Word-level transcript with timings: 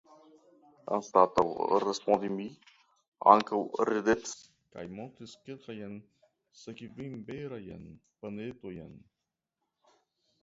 Anstataŭ 0.95 1.43
respondi 1.83 2.29
mi 2.37 2.47
ankaŭ 3.33 3.59
ridetis 3.89 4.33
kaj 4.77 4.85
montris 4.99 5.35
kelkajn 5.49 5.93
sekvinberajn 6.61 7.85
panetojn. 8.23 8.97